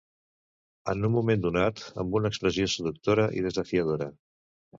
[0.93, 4.11] En un moment donat, amb una expressió seductora i desafiadora